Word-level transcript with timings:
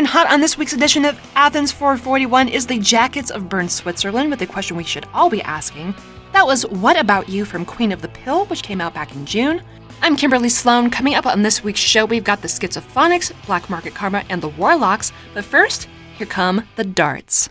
In 0.00 0.06
hot 0.06 0.32
on 0.32 0.40
this 0.40 0.56
week's 0.56 0.72
edition 0.72 1.04
of 1.04 1.20
Athens 1.36 1.70
441 1.70 2.48
is 2.48 2.66
the 2.66 2.78
Jackets 2.78 3.30
of 3.30 3.50
Bern, 3.50 3.68
Switzerland, 3.68 4.30
with 4.30 4.38
the 4.38 4.46
question 4.46 4.74
we 4.74 4.82
should 4.82 5.06
all 5.12 5.28
be 5.28 5.42
asking. 5.42 5.94
That 6.32 6.46
was 6.46 6.66
What 6.68 6.98
About 6.98 7.28
You 7.28 7.44
from 7.44 7.66
Queen 7.66 7.92
of 7.92 8.00
the 8.00 8.08
Pill, 8.08 8.46
which 8.46 8.62
came 8.62 8.80
out 8.80 8.94
back 8.94 9.14
in 9.14 9.26
June. 9.26 9.60
I'm 10.00 10.16
Kimberly 10.16 10.48
Sloan. 10.48 10.88
Coming 10.88 11.16
up 11.16 11.26
on 11.26 11.42
this 11.42 11.62
week's 11.62 11.80
show, 11.80 12.06
we've 12.06 12.24
got 12.24 12.40
the 12.40 12.48
Schizophonics, 12.48 13.34
Black 13.44 13.68
Market 13.68 13.94
Karma, 13.94 14.24
and 14.30 14.40
the 14.40 14.48
Warlocks. 14.48 15.12
But 15.34 15.44
first, 15.44 15.86
here 16.16 16.26
come 16.26 16.66
the 16.76 16.84
darts. 16.84 17.50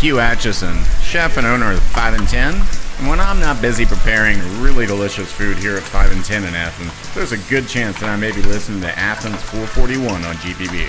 Hugh 0.00 0.14
Acheson, 0.14 0.82
chef 1.02 1.36
and 1.36 1.46
owner 1.46 1.72
of 1.72 1.82
5 1.82 2.14
and 2.14 2.26
10. 2.26 2.54
And 2.54 3.06
when 3.06 3.20
I'm 3.20 3.38
not 3.38 3.60
busy 3.60 3.84
preparing 3.84 4.38
really 4.62 4.86
delicious 4.86 5.30
food 5.30 5.58
here 5.58 5.76
at 5.76 5.82
5 5.82 6.12
and 6.12 6.24
10 6.24 6.44
in 6.44 6.54
Athens, 6.54 7.14
there's 7.14 7.32
a 7.32 7.50
good 7.50 7.68
chance 7.68 8.00
that 8.00 8.08
I 8.08 8.16
may 8.16 8.32
be 8.32 8.40
listening 8.40 8.80
to 8.80 8.98
Athens 8.98 9.42
441 9.42 10.24
on 10.24 10.34
GPB. 10.36 10.88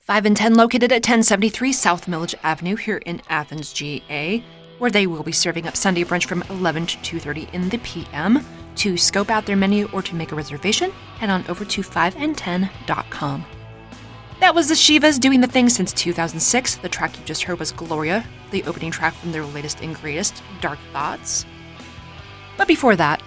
5 0.00 0.26
and 0.26 0.36
10 0.36 0.56
located 0.56 0.90
at 0.90 1.06
1073 1.06 1.72
South 1.72 2.08
Milledge 2.08 2.34
Avenue 2.42 2.74
here 2.74 2.96
in 2.96 3.22
Athens, 3.28 3.72
GA, 3.72 4.42
where 4.78 4.90
they 4.90 5.06
will 5.06 5.22
be 5.22 5.30
serving 5.30 5.68
up 5.68 5.76
Sunday 5.76 6.02
brunch 6.02 6.26
from 6.26 6.42
11 6.50 6.86
to 6.86 6.96
2:30 6.98 7.48
in 7.52 7.68
the 7.68 7.78
PM. 7.78 8.44
To 8.74 8.96
scope 8.96 9.30
out 9.30 9.46
their 9.46 9.54
menu 9.54 9.88
or 9.92 10.02
to 10.02 10.16
make 10.16 10.32
a 10.32 10.34
reservation, 10.34 10.90
head 11.20 11.30
on 11.30 11.44
over 11.48 11.64
to 11.64 11.82
5and10.com. 11.82 13.46
That 14.42 14.56
was 14.56 14.66
the 14.66 14.74
Shivas 14.74 15.20
doing 15.20 15.40
the 15.40 15.46
thing 15.46 15.68
since 15.68 15.92
2006. 15.92 16.74
The 16.74 16.88
track 16.88 17.16
you 17.16 17.24
just 17.24 17.44
heard 17.44 17.60
was 17.60 17.70
Gloria, 17.70 18.24
the 18.50 18.64
opening 18.64 18.90
track 18.90 19.14
from 19.14 19.30
their 19.30 19.44
latest 19.44 19.80
and 19.80 19.94
greatest, 19.94 20.42
Dark 20.60 20.80
Thoughts. 20.92 21.46
But 22.56 22.66
before 22.66 22.96
that, 22.96 23.22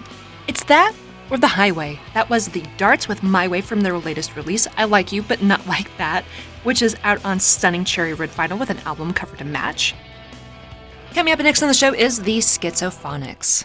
it's 0.46 0.62
that 0.64 0.94
or 1.30 1.38
The 1.38 1.46
Highway. 1.46 1.98
That 2.12 2.28
was 2.28 2.48
the 2.48 2.62
Darts 2.76 3.08
with 3.08 3.22
My 3.22 3.48
Way 3.48 3.62
from 3.62 3.80
their 3.80 3.96
latest 3.96 4.36
release, 4.36 4.68
I 4.76 4.84
Like 4.84 5.10
You 5.10 5.22
But 5.22 5.42
Not 5.42 5.66
Like 5.66 5.88
That, 5.96 6.22
which 6.64 6.82
is 6.82 6.98
out 7.02 7.24
on 7.24 7.40
Stunning 7.40 7.86
Cherry 7.86 8.12
Red 8.12 8.28
Vinyl 8.32 8.58
with 8.58 8.68
an 8.68 8.80
album 8.80 9.14
cover 9.14 9.38
to 9.38 9.44
match. 9.44 9.94
Coming 11.14 11.32
up 11.32 11.38
next 11.38 11.62
on 11.62 11.68
the 11.68 11.74
show 11.74 11.94
is 11.94 12.20
the 12.24 12.40
Schizophonics. 12.40 13.64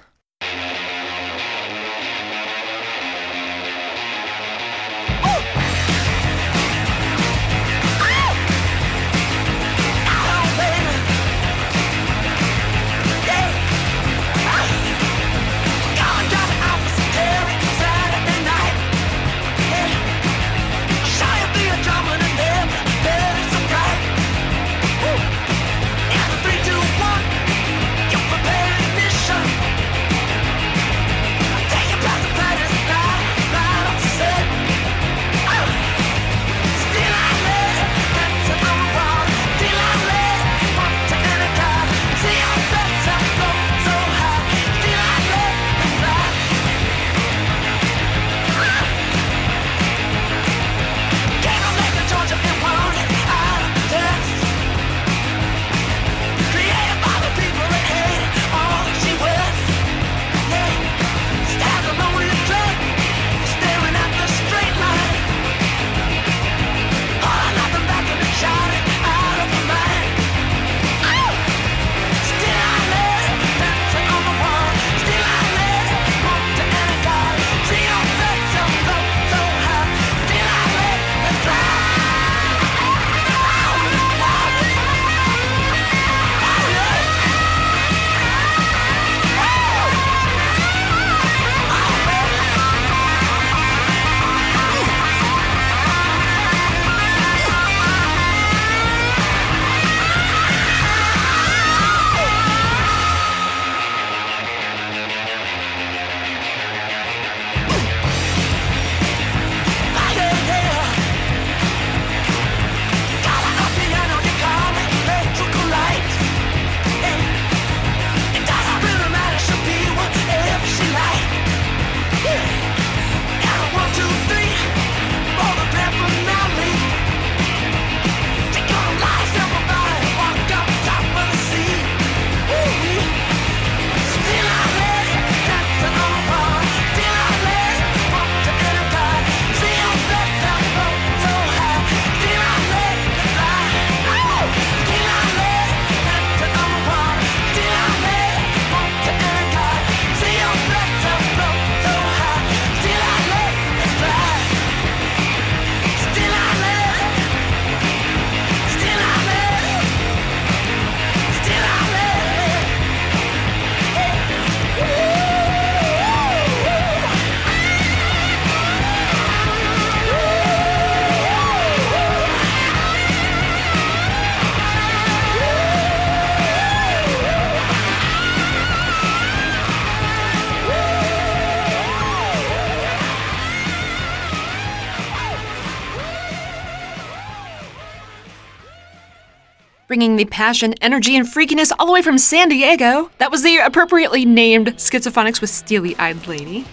Bringing 190.01 190.17
the 190.17 190.25
passion, 190.25 190.73
energy, 190.81 191.15
and 191.15 191.27
freakiness 191.27 191.71
all 191.77 191.85
the 191.85 191.91
way 191.91 192.01
from 192.01 192.17
San 192.17 192.49
Diego. 192.49 193.11
That 193.19 193.29
was 193.29 193.43
the 193.43 193.57
appropriately 193.57 194.25
named 194.25 194.69
Schizophonics 194.77 195.41
with 195.41 195.51
Steely 195.51 195.95
Eyed 195.97 196.25
Lady. 196.25 196.65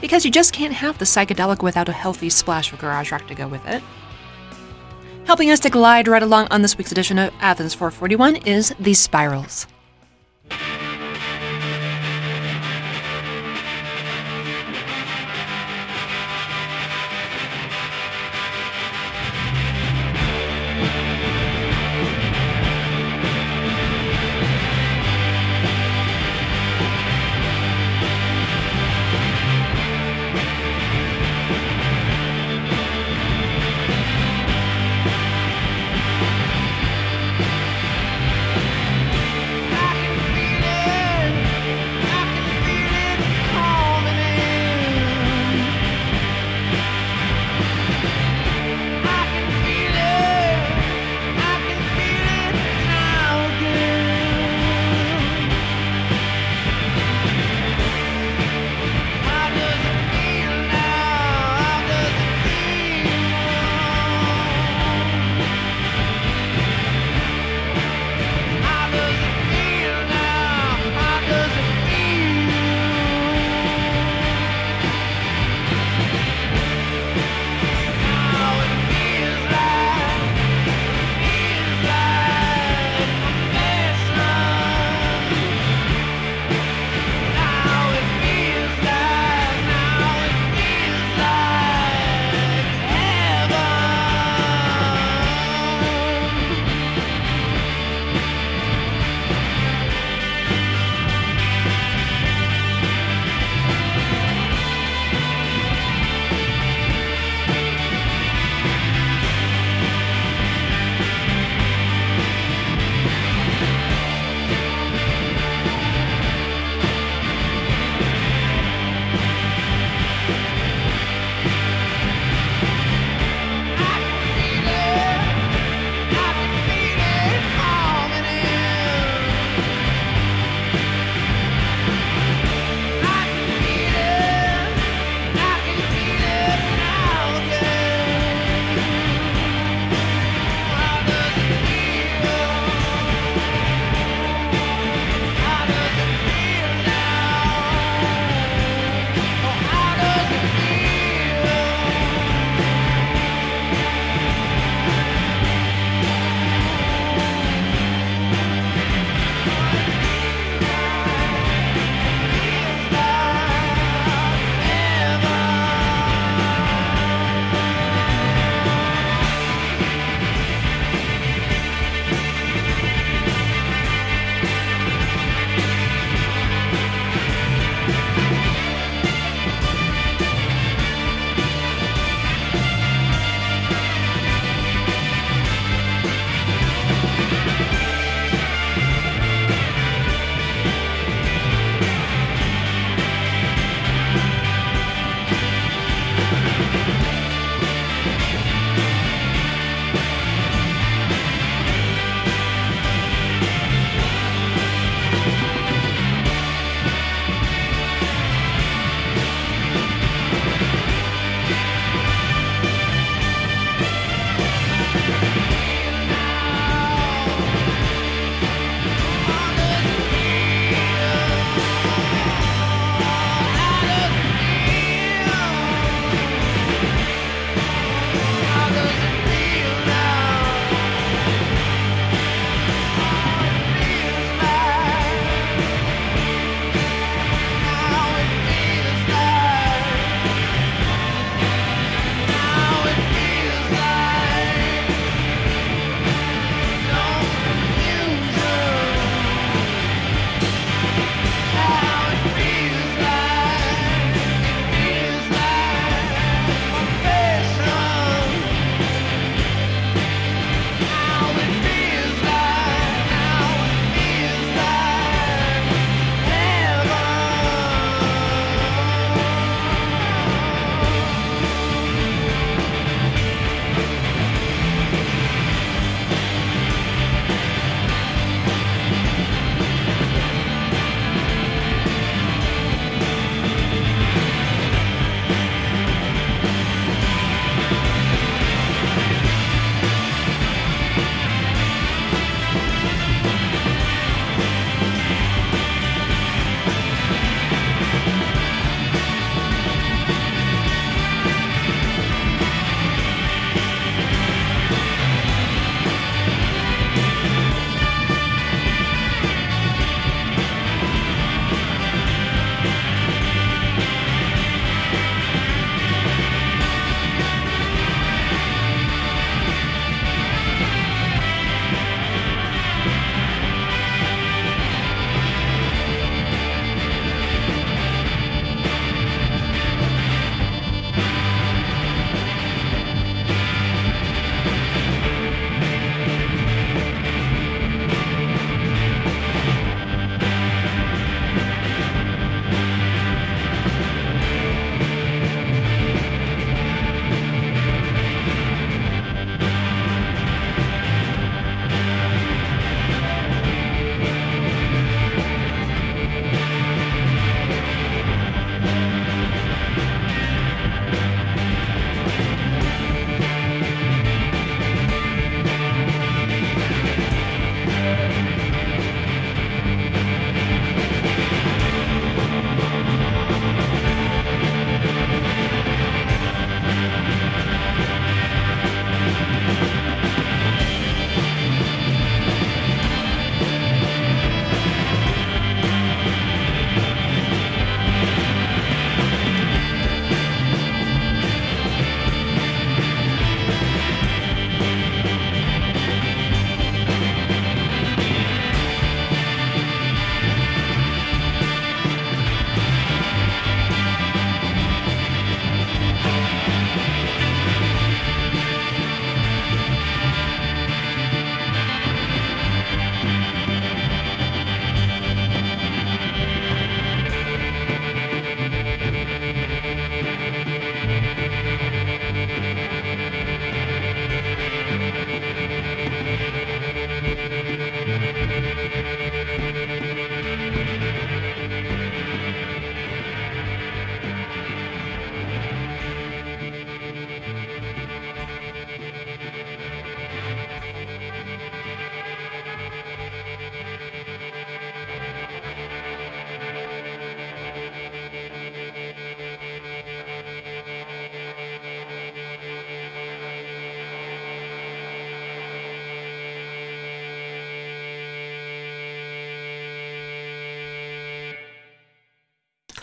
Because 0.00 0.24
you 0.24 0.32
just 0.32 0.52
can't 0.52 0.72
have 0.72 0.98
the 0.98 1.04
psychedelic 1.04 1.62
without 1.62 1.88
a 1.88 1.92
healthy 1.92 2.28
splash 2.30 2.72
of 2.72 2.80
garage 2.80 3.12
rock 3.12 3.28
to 3.28 3.34
go 3.36 3.46
with 3.46 3.64
it. 3.68 3.80
Helping 5.24 5.52
us 5.52 5.60
to 5.60 5.70
glide 5.70 6.08
right 6.08 6.24
along 6.24 6.48
on 6.50 6.62
this 6.62 6.76
week's 6.76 6.90
edition 6.90 7.16
of 7.16 7.32
Athens 7.38 7.74
441 7.74 8.36
is 8.44 8.74
The 8.80 8.92
Spirals. 8.92 9.68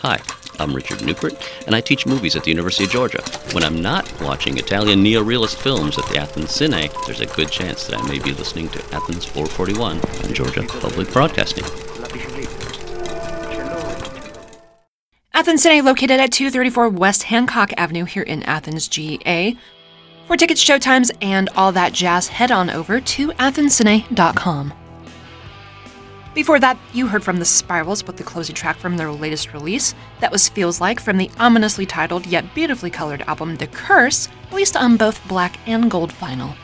Hi, 0.02 0.20
I'm 0.58 0.74
Richard 0.74 0.98
Neupert, 0.98 1.40
and 1.64 1.76
I 1.76 1.80
teach 1.80 2.06
movies 2.06 2.34
at 2.34 2.42
the 2.42 2.50
University 2.50 2.82
of 2.82 2.90
Georgia. 2.90 3.22
When 3.52 3.62
I'm 3.62 3.80
not 3.80 4.12
watching 4.20 4.58
Italian 4.58 5.00
neo-realist 5.00 5.56
films 5.56 5.96
at 5.96 6.04
the 6.06 6.18
Athens 6.18 6.48
Cine, 6.48 6.90
there's 7.06 7.20
a 7.20 7.26
good 7.26 7.52
chance 7.52 7.86
that 7.86 8.00
I 8.00 8.08
may 8.08 8.18
be 8.18 8.32
listening 8.32 8.68
to 8.70 8.80
Athens 8.92 9.24
441 9.26 10.00
on 10.00 10.34
Georgia 10.34 10.64
Public 10.64 11.12
Broadcasting. 11.12 11.62
Athens 15.32 15.64
Cine, 15.64 15.84
located 15.84 16.18
at 16.18 16.32
234 16.32 16.88
West 16.88 17.22
Hancock 17.22 17.72
Avenue 17.76 18.04
here 18.04 18.24
in 18.24 18.42
Athens, 18.42 18.88
GA. 18.88 19.56
For 20.26 20.36
tickets, 20.36 20.64
showtimes, 20.64 21.12
and 21.22 21.48
all 21.54 21.70
that 21.70 21.92
jazz, 21.92 22.26
head 22.26 22.50
on 22.50 22.70
over 22.70 23.00
to 23.00 23.28
athenscine.com. 23.28 24.72
Before 26.34 26.58
that, 26.60 26.78
you 26.94 27.06
heard 27.06 27.22
from 27.22 27.38
the 27.38 27.44
Spirals 27.44 28.06
with 28.06 28.16
the 28.16 28.24
closing 28.24 28.54
track 28.54 28.78
from 28.78 28.96
their 28.96 29.12
latest 29.12 29.52
release. 29.52 29.94
That 30.20 30.32
was 30.32 30.48
Feels 30.48 30.80
Like 30.80 30.98
from 30.98 31.18
the 31.18 31.30
ominously 31.38 31.84
titled 31.84 32.26
yet 32.26 32.54
beautifully 32.54 32.90
colored 32.90 33.22
album 33.26 33.56
The 33.56 33.66
Curse, 33.66 34.28
released 34.50 34.76
on 34.76 34.96
both 34.96 35.26
black 35.28 35.58
and 35.68 35.90
gold 35.90 36.10
vinyl. 36.14 36.56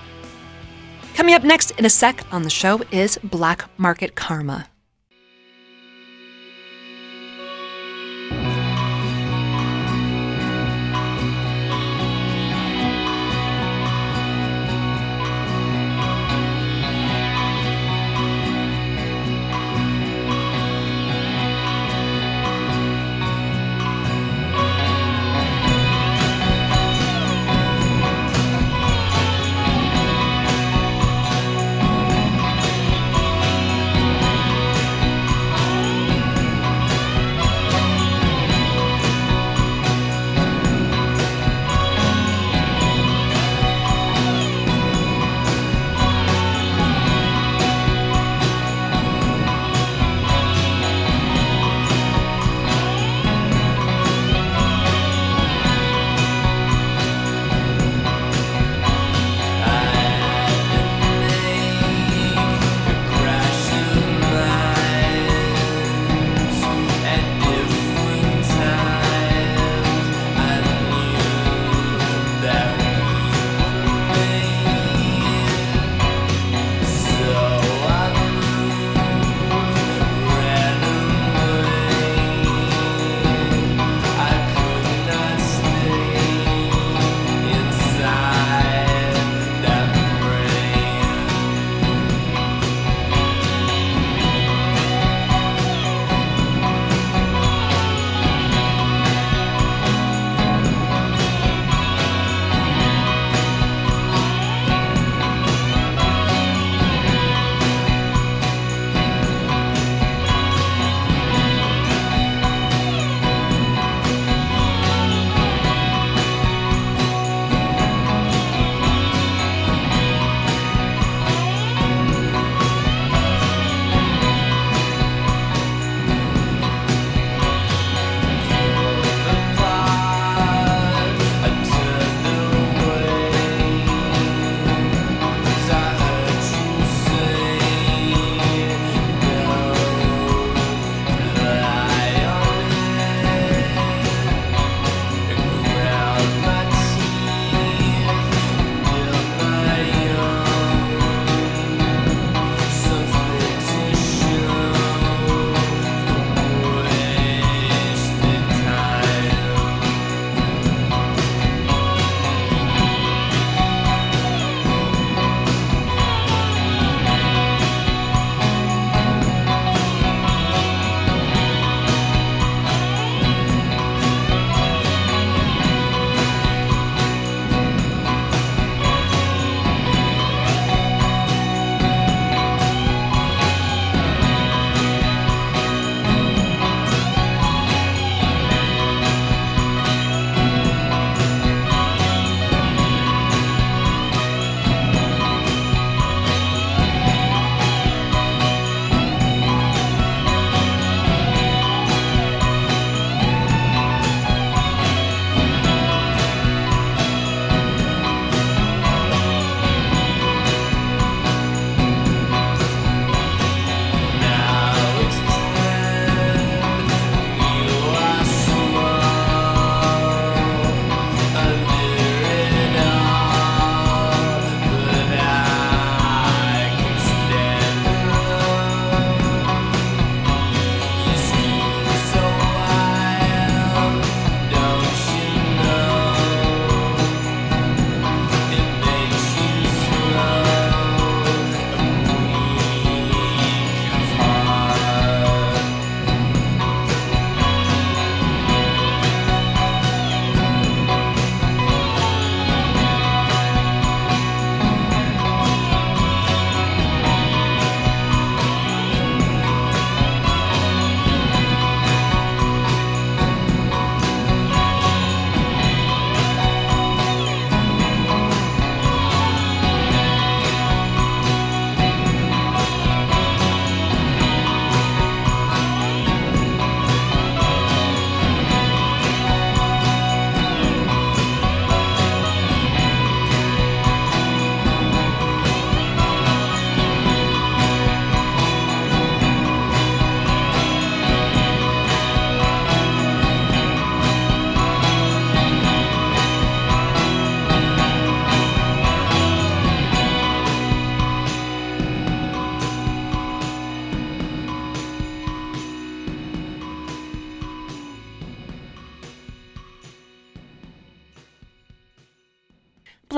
Coming 1.14 1.34
up 1.34 1.44
next 1.44 1.72
in 1.72 1.84
a 1.84 1.90
sec 1.90 2.24
on 2.32 2.44
the 2.44 2.50
show 2.50 2.80
is 2.90 3.18
Black 3.22 3.68
Market 3.76 4.14
Karma. 4.14 4.68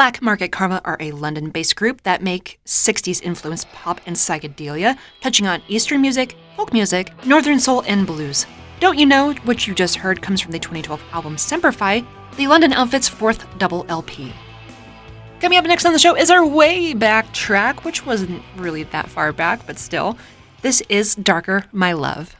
Black 0.00 0.22
Market 0.22 0.50
Karma 0.50 0.80
are 0.86 0.96
a 0.98 1.12
London 1.12 1.50
based 1.50 1.76
group 1.76 2.04
that 2.04 2.22
make 2.22 2.58
60s 2.64 3.20
influenced 3.20 3.70
pop 3.72 4.00
and 4.06 4.16
psychedelia, 4.16 4.96
touching 5.20 5.46
on 5.46 5.60
Eastern 5.68 6.00
music, 6.00 6.38
folk 6.56 6.72
music, 6.72 7.12
Northern 7.26 7.60
soul, 7.60 7.82
and 7.86 8.06
blues. 8.06 8.46
Don't 8.80 8.96
You 8.96 9.04
Know, 9.04 9.34
which 9.44 9.68
you 9.68 9.74
just 9.74 9.96
heard, 9.96 10.22
comes 10.22 10.40
from 10.40 10.52
the 10.52 10.58
2012 10.58 11.02
album 11.12 11.36
Semperfi, 11.36 12.06
the 12.38 12.46
London 12.46 12.72
Outfit's 12.72 13.10
fourth 13.10 13.44
double 13.58 13.84
LP. 13.90 14.32
Coming 15.38 15.58
up 15.58 15.66
next 15.66 15.84
on 15.84 15.92
the 15.92 15.98
show 15.98 16.16
is 16.16 16.30
our 16.30 16.46
way 16.46 16.94
back 16.94 17.30
track, 17.34 17.84
which 17.84 18.06
wasn't 18.06 18.42
really 18.56 18.84
that 18.84 19.10
far 19.10 19.34
back, 19.34 19.66
but 19.66 19.78
still. 19.78 20.16
This 20.62 20.82
is 20.88 21.14
Darker, 21.14 21.66
My 21.72 21.92
Love. 21.92 22.36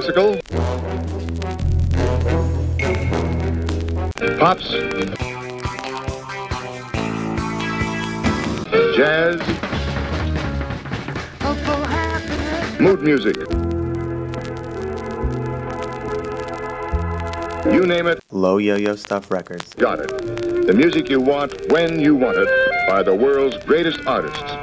Classical? 0.00 0.40
Pops? 4.38 4.70
Jazz? 8.96 9.40
Mood 12.80 13.02
music? 13.02 13.36
You 17.66 17.86
name 17.86 18.06
it, 18.06 18.24
Low 18.30 18.56
Yo 18.56 18.76
Yo 18.76 18.96
Stuff 18.96 19.30
Records. 19.30 19.74
got 19.74 19.98
it. 20.00 20.08
The 20.66 20.72
music 20.72 21.10
you 21.10 21.20
want 21.20 21.70
when 21.70 22.00
you 22.00 22.14
want 22.14 22.38
it 22.38 22.48
by 22.88 23.02
the 23.02 23.14
world's 23.14 23.58
greatest 23.66 24.00
artists. 24.06 24.59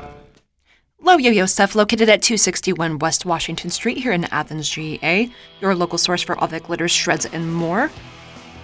Yo 1.17 1.32
Yo 1.32 1.47
Stuff, 1.47 1.73
located 1.73 2.10
at 2.10 2.21
261 2.21 2.99
West 2.99 3.25
Washington 3.25 3.71
Street 3.71 3.97
here 3.97 4.12
in 4.12 4.25
Athens, 4.25 4.69
GA, 4.69 5.27
your 5.60 5.73
local 5.73 5.97
source 5.97 6.21
for 6.21 6.38
all 6.38 6.47
that 6.47 6.63
glitters, 6.63 6.91
shreds, 6.91 7.25
and 7.25 7.51
more. 7.51 7.89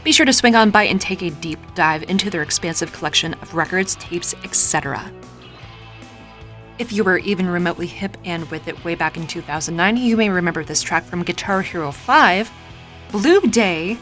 Be 0.03 0.11
sure 0.11 0.25
to 0.25 0.31
swing 0.31 0.55
on 0.55 0.69
by 0.69 0.83
and 0.83 1.01
take 1.01 1.23
a 1.23 1.31
deep 1.31 1.57
dive 1.73 2.03
into 2.03 2.29
their 2.29 2.43
expansive 2.43 2.93
collection 2.93 3.33
of 3.35 3.55
records, 3.55 3.95
tapes, 3.95 4.35
etc. 4.43 5.11
If 6.77 6.91
you 6.91 7.03
were 7.03 7.17
even 7.17 7.47
remotely 7.47 7.87
hip 7.87 8.17
and 8.23 8.49
with 8.51 8.67
it 8.67 8.83
way 8.85 8.93
back 8.93 9.17
in 9.17 9.25
2009, 9.25 9.97
you 9.97 10.15
may 10.15 10.29
remember 10.29 10.63
this 10.63 10.83
track 10.83 11.05
from 11.05 11.23
Guitar 11.23 11.63
Hero 11.63 11.91
5, 11.91 12.51
Blue 13.11 13.41
Day, 13.41 13.97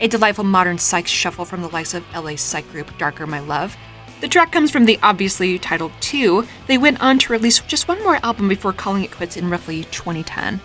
a 0.00 0.08
delightful 0.08 0.44
modern 0.44 0.78
psych 0.78 1.06
shuffle 1.06 1.44
from 1.44 1.60
the 1.60 1.68
likes 1.68 1.92
of 1.92 2.04
LA 2.14 2.36
psych 2.36 2.70
group 2.72 2.96
Darker 2.96 3.26
My 3.26 3.40
Love. 3.40 3.76
The 4.20 4.28
track 4.28 4.52
comes 4.52 4.70
from 4.70 4.84
the 4.84 4.98
obviously 5.02 5.58
titled 5.58 5.92
2. 6.00 6.46
They 6.66 6.76
went 6.76 7.00
on 7.00 7.18
to 7.20 7.32
release 7.32 7.60
just 7.60 7.88
one 7.88 8.02
more 8.02 8.18
album 8.22 8.48
before 8.48 8.74
calling 8.74 9.02
it 9.02 9.10
quits 9.10 9.38
in 9.38 9.48
roughly 9.48 9.84
2010. 9.84 10.60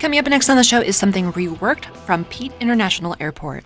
Coming 0.00 0.18
up 0.18 0.26
next 0.26 0.48
on 0.48 0.56
the 0.56 0.64
show 0.64 0.80
is 0.80 0.96
something 0.96 1.32
reworked 1.32 1.94
from 2.06 2.24
Pete 2.26 2.52
International 2.60 3.14
Airport. 3.20 3.64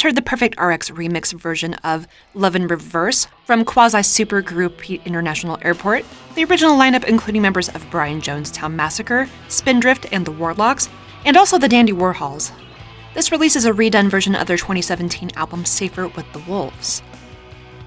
Just 0.00 0.06
heard 0.06 0.16
the 0.16 0.22
Perfect 0.22 0.58
RX 0.58 0.88
remix 0.92 1.30
version 1.38 1.74
of 1.84 2.08
Love 2.32 2.56
in 2.56 2.66
Reverse 2.66 3.26
from 3.44 3.66
quasi 3.66 3.98
supergroup 3.98 4.78
Pete 4.78 5.02
International 5.04 5.58
Airport. 5.60 6.06
The 6.34 6.44
original 6.44 6.74
lineup, 6.74 7.04
including 7.04 7.42
members 7.42 7.68
of 7.68 7.86
Brian 7.90 8.22
Jonestown 8.22 8.72
Massacre, 8.72 9.28
Spindrift, 9.48 10.06
and 10.10 10.24
the 10.24 10.32
Warlocks, 10.32 10.88
and 11.26 11.36
also 11.36 11.58
the 11.58 11.68
Dandy 11.68 11.92
Warhols. 11.92 12.50
This 13.12 13.30
release 13.30 13.56
is 13.56 13.66
a 13.66 13.72
redone 13.72 14.08
version 14.08 14.34
of 14.34 14.46
their 14.46 14.56
2017 14.56 15.32
album 15.36 15.66
Safer 15.66 16.08
with 16.08 16.32
the 16.32 16.38
Wolves. 16.50 17.02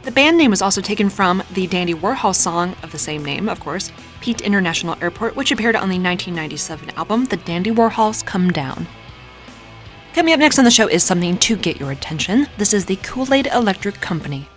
The 0.04 0.12
band 0.12 0.38
name 0.38 0.52
was 0.52 0.62
also 0.62 0.82
taken 0.82 1.10
from 1.10 1.42
the 1.54 1.66
Dandy 1.66 1.96
Warhol 1.96 2.36
song 2.36 2.76
of 2.84 2.92
the 2.92 3.00
same 3.00 3.26
name, 3.26 3.50
of 3.50 3.60
course, 3.60 3.92
Pete 4.22 4.42
International 4.42 4.96
Airport, 5.02 5.36
which 5.36 5.52
appeared 5.52 5.76
on 5.76 5.90
the 5.90 5.98
1997 5.98 6.92
album 6.92 7.26
The 7.26 7.38
Dandy 7.38 7.72
Warhols 7.72 8.24
Come 8.24 8.52
Down. 8.52 8.86
Coming 10.14 10.36
up 10.36 10.40
next 10.40 10.60
on 10.60 10.66
the 10.66 10.70
show 10.70 10.88
is 10.88 11.04
something 11.04 11.40
to 11.40 11.56
get 11.56 11.80
your 11.80 11.90
attention. 11.90 12.46
This 12.60 12.72
is 12.72 12.86
the 12.86 12.98
Kool 12.98 13.34
Aid 13.34 13.48
Electric 13.48 14.00
Company. 14.00 14.48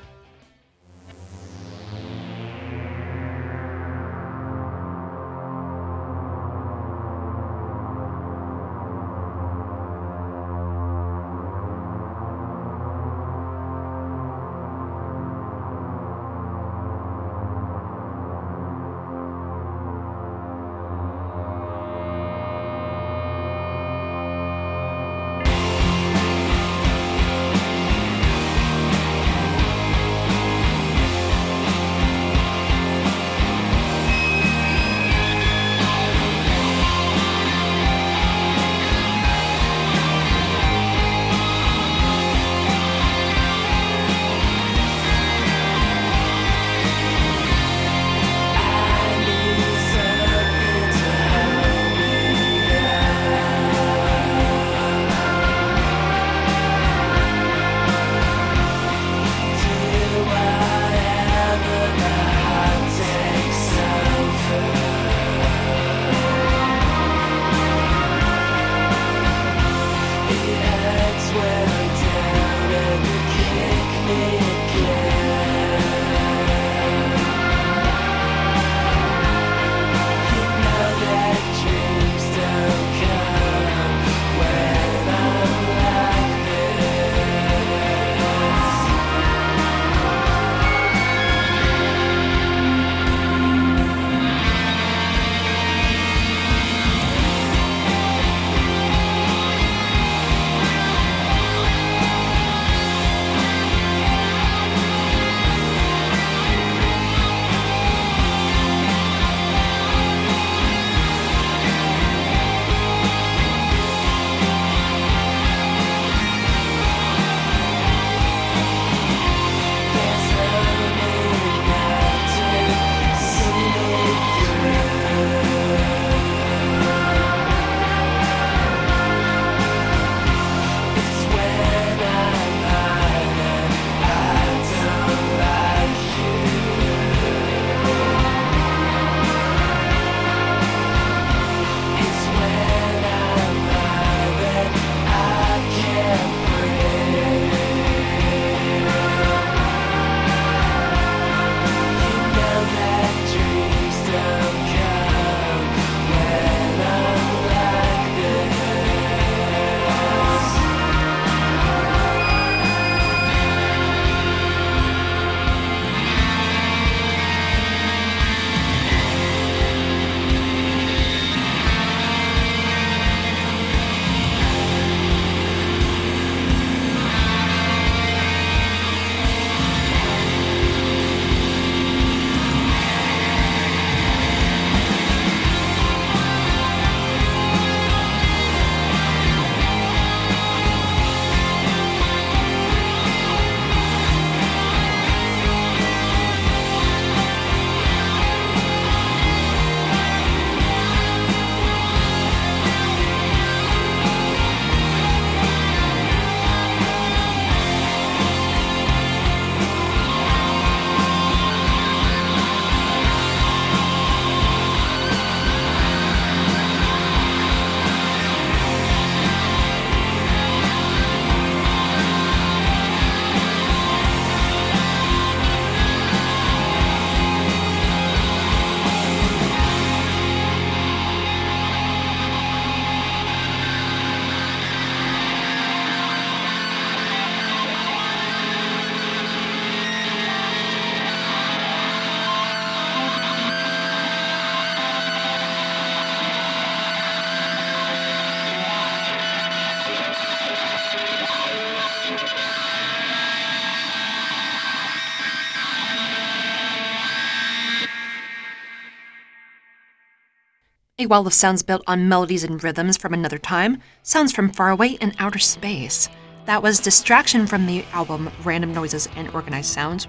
A 261.07 261.09
wall 261.09 261.25
of 261.25 261.35
sounds 261.35 261.63
built 261.63 261.85
on 261.87 262.09
melodies 262.09 262.43
and 262.43 262.61
rhythms 262.65 262.97
from 262.97 263.15
another 263.15 263.39
time, 263.39 263.81
sounds 264.03 264.33
from 264.33 264.51
far 264.51 264.71
away 264.71 264.99
in 265.01 265.13
outer 265.21 265.39
space. 265.39 266.09
That 266.47 266.65
was 266.65 266.81
Distraction 266.81 267.47
from 267.47 267.65
the 267.65 267.85
album 267.93 268.29
Random 268.43 268.75
Noises 268.75 269.09
and 269.15 269.33
Organized 269.33 269.73
Sounds, 269.73 270.07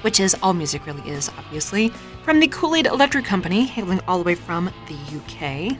which 0.00 0.20
is 0.20 0.34
all 0.42 0.54
music 0.54 0.86
really 0.86 1.06
is, 1.06 1.28
obviously, 1.36 1.90
from 2.24 2.40
the 2.40 2.48
Kool 2.48 2.76
Aid 2.76 2.86
Electric 2.86 3.26
Company, 3.26 3.66
hailing 3.66 4.00
all 4.08 4.16
the 4.16 4.24
way 4.24 4.34
from 4.34 4.70
the 4.88 4.96
UK. 5.18 5.76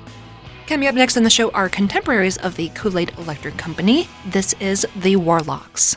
Coming 0.67 0.87
up 0.87 0.97
next 0.97 1.17
on 1.17 1.23
the 1.23 1.31
show 1.31 1.51
are 1.53 1.71
contemporaries 1.71 2.37
of 2.37 2.55
the 2.57 2.69
Kool 2.75 2.99
Aid 2.99 3.15
Electric 3.17 3.57
Company. 3.57 4.07
This 4.27 4.53
is 4.61 4.87
the 4.97 5.17
Warlocks. 5.17 5.97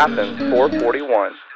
Athens 0.00 0.38
441. 0.50 1.49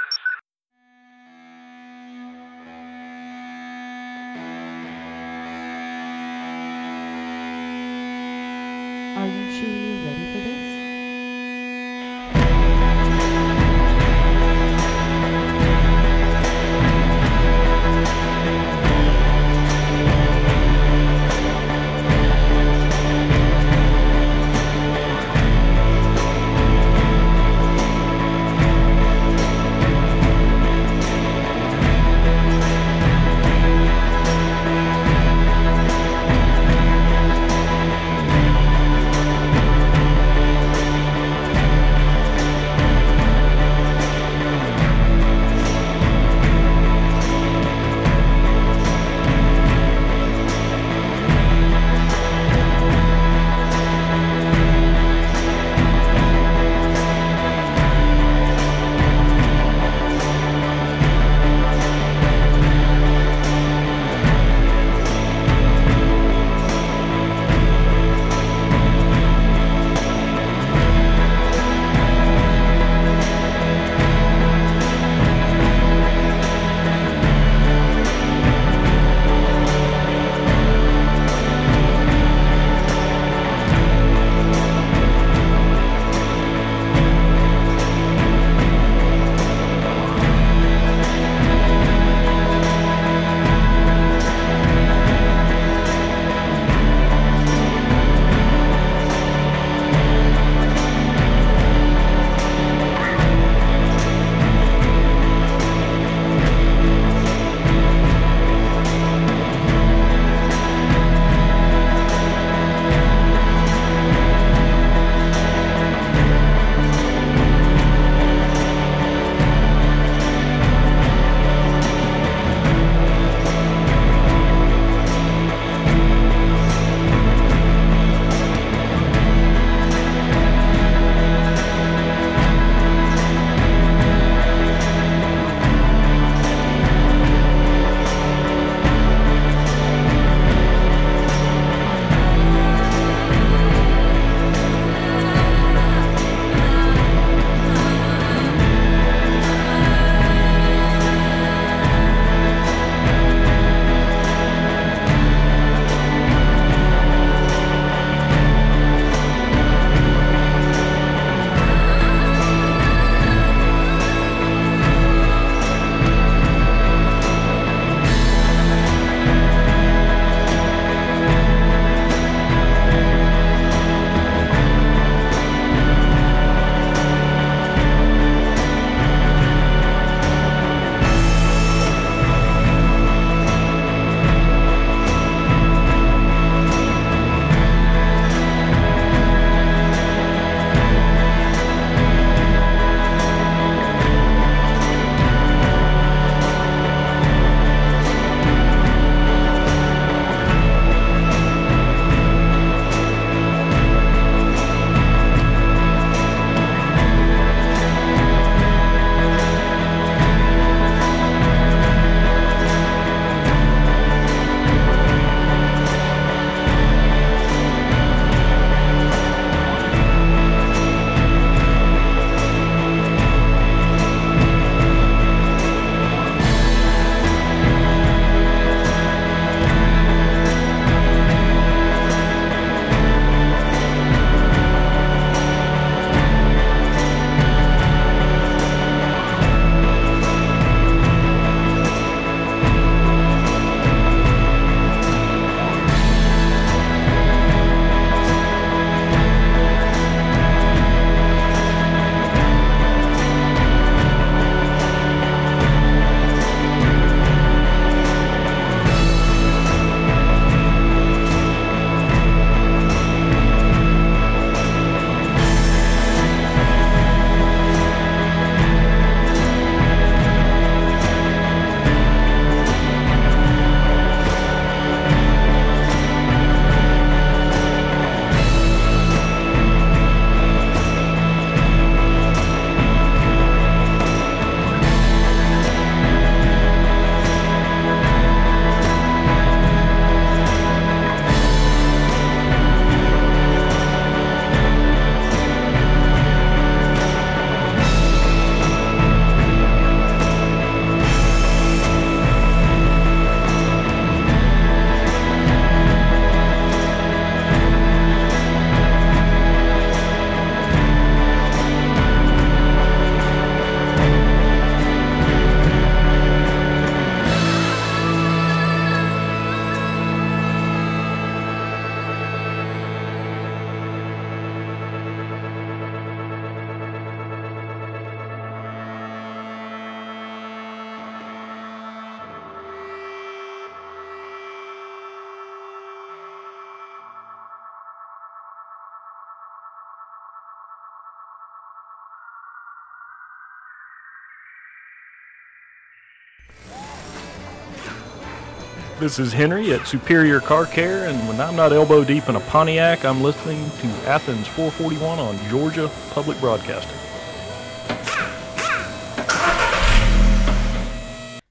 This 349.05 349.19
is 349.19 349.35
Henry 349.35 349.71
at 349.75 349.87
Superior 349.87 350.41
Car 350.41 350.65
Care, 350.65 351.09
and 351.09 351.29
when 351.29 351.39
I'm 351.39 351.55
not 351.55 351.75
elbow 351.75 352.05
deep 352.05 352.27
in 352.31 352.37
a 352.37 352.41
Pontiac, 352.41 353.05
I'm 353.05 353.23
listening 353.23 353.63
to 353.81 353.87
Athens 354.09 354.49
441 354.49 355.19
on 355.19 355.39
Georgia 355.51 355.91
Public 356.13 356.41
Broadcasting. 356.41 356.97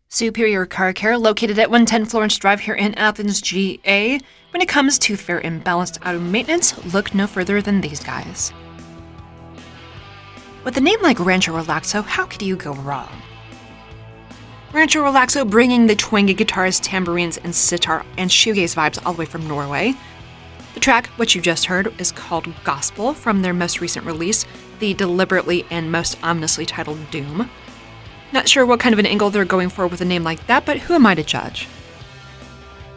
Superior 0.09 0.65
Car 0.65 0.93
Care, 0.93 1.15
located 1.15 1.59
at 1.59 1.69
110 1.69 2.05
Florence 2.05 2.35
Drive 2.37 2.61
here 2.61 2.73
in 2.73 2.95
Athens, 2.95 3.39
GA. 3.39 4.19
When 4.49 4.61
it 4.63 4.67
comes 4.67 4.97
to 4.97 5.15
fair 5.15 5.37
and 5.45 5.63
balanced 5.63 5.99
auto 6.03 6.19
maintenance, 6.19 6.83
look 6.91 7.13
no 7.13 7.27
further 7.27 7.61
than 7.61 7.81
these 7.81 8.03
guys. 8.03 8.51
With 10.63 10.75
a 10.77 10.81
name 10.81 11.03
like 11.03 11.19
Rancho 11.19 11.55
Relaxo, 11.55 12.03
how 12.03 12.25
could 12.25 12.41
you 12.41 12.55
go 12.55 12.73
wrong? 12.73 13.11
Rancho 14.73 15.03
Relaxo 15.03 15.47
bringing 15.47 15.85
the 15.85 15.95
twangy 15.95 16.33
guitars, 16.33 16.79
tambourines, 16.79 17.37
and 17.37 17.53
sitar 17.53 18.03
and 18.17 18.27
shoegaze 18.27 18.75
vibes 18.75 18.99
all 19.05 19.13
the 19.13 19.19
way 19.19 19.25
from 19.25 19.47
Norway. 19.47 19.93
The 20.73 20.79
track, 20.79 21.05
which 21.17 21.35
you 21.35 21.41
just 21.41 21.65
heard, 21.65 21.93
is 22.01 22.11
called 22.11 22.51
Gospel 22.63 23.13
from 23.13 23.43
their 23.43 23.53
most 23.53 23.81
recent 23.81 24.03
release, 24.03 24.47
the 24.79 24.95
deliberately 24.95 25.63
and 25.69 25.91
most 25.91 26.17
ominously 26.23 26.65
titled 26.65 27.11
Doom. 27.11 27.51
Not 28.31 28.49
sure 28.49 28.65
what 28.65 28.79
kind 28.79 28.93
of 28.93 28.99
an 28.99 29.05
angle 29.05 29.29
they're 29.29 29.45
going 29.45 29.69
for 29.69 29.85
with 29.85 30.01
a 30.01 30.05
name 30.05 30.23
like 30.23 30.47
that, 30.47 30.65
but 30.65 30.79
who 30.79 30.95
am 30.95 31.05
I 31.05 31.13
to 31.13 31.23
judge? 31.23 31.67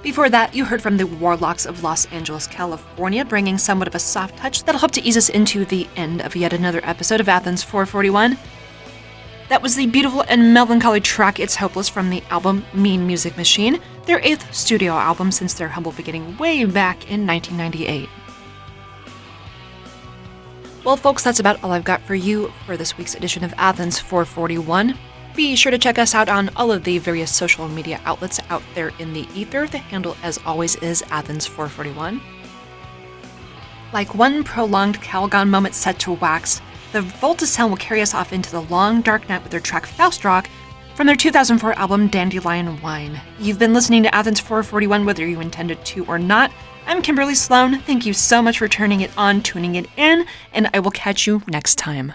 Before 0.02 0.30
that, 0.30 0.54
you 0.54 0.64
heard 0.64 0.80
from 0.80 0.96
the 0.96 1.06
Warlocks 1.06 1.66
of 1.66 1.82
Los 1.82 2.06
Angeles, 2.06 2.46
California, 2.46 3.22
bringing 3.22 3.58
somewhat 3.58 3.88
of 3.88 3.94
a 3.94 3.98
soft 3.98 4.38
touch 4.38 4.64
that'll 4.64 4.78
help 4.78 4.92
to 4.92 5.02
ease 5.02 5.18
us 5.18 5.28
into 5.28 5.66
the 5.66 5.86
end 5.94 6.22
of 6.22 6.36
yet 6.36 6.54
another 6.54 6.80
episode 6.84 7.20
of 7.20 7.28
Athens 7.28 7.62
441. 7.62 8.38
That 9.49 9.62
was 9.62 9.76
the 9.76 9.86
beautiful 9.86 10.22
and 10.22 10.53
melancholy 10.53 11.01
track 11.01 11.38
It's 11.38 11.55
Hopeless 11.55 11.88
from 11.88 12.11
the 12.11 12.20
album 12.30 12.64
Mean 12.74 13.07
Music 13.07 13.36
Machine, 13.36 13.80
their 14.05 14.18
eighth 14.24 14.53
studio 14.53 14.94
album 14.94 15.30
since 15.30 15.55
their 15.55 15.68
humble 15.68 15.92
beginning 15.92 16.36
way 16.36 16.64
back 16.64 17.09
in 17.09 17.24
1998. 17.24 18.09
Well, 20.82 20.97
folks, 20.97 21.22
that's 21.22 21.38
about 21.38 21.62
all 21.62 21.70
I've 21.70 21.84
got 21.84 22.03
for 22.03 22.16
you 22.16 22.53
for 22.64 22.76
this 22.76 22.99
week's 22.99 23.14
edition 23.14 23.44
of 23.44 23.55
Athens 23.57 24.01
441. 24.01 24.99
Be 25.36 25.55
sure 25.55 25.70
to 25.70 25.78
check 25.78 26.01
us 26.01 26.12
out 26.12 26.28
on 26.28 26.51
all 26.57 26.72
of 26.72 26.82
the 26.82 26.99
various 26.99 27.32
social 27.32 27.68
media 27.68 28.01
outlets 28.05 28.40
out 28.51 28.62
there 28.74 28.90
in 28.99 29.12
the 29.12 29.28
ether. 29.32 29.68
The 29.68 29.78
handle, 29.78 30.16
as 30.24 30.40
always, 30.44 30.74
is 30.76 31.03
Athens441. 31.03 32.20
Like 33.92 34.14
one 34.16 34.42
prolonged 34.42 35.01
Calgon 35.01 35.49
moment 35.49 35.76
set 35.76 36.01
to 36.01 36.14
wax, 36.14 36.61
the 36.97 37.03
Volta 37.03 37.47
Sound 37.47 37.70
will 37.70 37.76
carry 37.76 38.01
us 38.01 38.14
off 38.14 38.32
into 38.32 38.51
the 38.51 38.62
long, 38.62 39.03
dark 39.03 39.28
night 39.28 39.42
with 39.42 39.53
their 39.53 39.61
track 39.61 39.84
Faustrock 39.84 40.49
from 40.94 41.07
their 41.07 41.14
2004 41.14 41.74
album 41.74 42.09
Dandelion 42.09 42.80
Wine. 42.80 43.20
You've 43.38 43.59
been 43.59 43.74
listening 43.74 44.03
to 44.05 44.14
Athens 44.14 44.40
441 44.40 45.05
whether 45.05 45.26
you 45.26 45.42
intended 45.42 45.84
to 45.84 46.07
or 46.07 46.18
not. 46.18 46.51
I'm 46.86 47.03
Kimberly 47.03 47.34
Sloan. 47.34 47.80
Thank 47.80 48.07
you 48.07 48.14
so 48.14 48.40
much 48.40 48.61
for 48.61 48.66
turning 48.66 49.03
it 49.03 49.11
on, 49.18 49.42
tuning 49.42 49.74
it 49.74 49.90
in, 49.99 50.24
and 50.55 50.70
I 50.72 50.78
will 50.78 50.90
catch 50.90 51.26
you 51.26 51.42
next 51.47 51.74
time. 51.74 52.14